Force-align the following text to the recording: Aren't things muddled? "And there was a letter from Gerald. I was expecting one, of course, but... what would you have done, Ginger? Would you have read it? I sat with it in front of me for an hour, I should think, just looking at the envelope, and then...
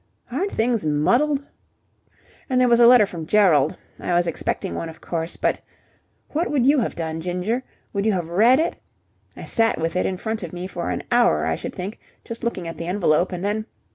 Aren't 0.31 0.49
things 0.51 0.83
muddled? 0.83 1.45
"And 2.49 2.59
there 2.59 2.67
was 2.67 2.79
a 2.79 2.87
letter 2.87 3.05
from 3.05 3.27
Gerald. 3.27 3.77
I 3.99 4.15
was 4.15 4.25
expecting 4.25 4.73
one, 4.73 4.89
of 4.89 4.99
course, 4.99 5.37
but... 5.37 5.61
what 6.29 6.49
would 6.49 6.65
you 6.65 6.79
have 6.79 6.95
done, 6.95 7.21
Ginger? 7.21 7.63
Would 7.93 8.07
you 8.07 8.13
have 8.13 8.27
read 8.27 8.57
it? 8.57 8.77
I 9.37 9.43
sat 9.43 9.79
with 9.79 9.95
it 9.95 10.07
in 10.07 10.17
front 10.17 10.41
of 10.41 10.53
me 10.53 10.65
for 10.65 10.89
an 10.89 11.03
hour, 11.11 11.45
I 11.45 11.53
should 11.55 11.75
think, 11.75 11.99
just 12.25 12.43
looking 12.43 12.67
at 12.67 12.77
the 12.77 12.87
envelope, 12.87 13.31
and 13.31 13.45
then... 13.45 13.67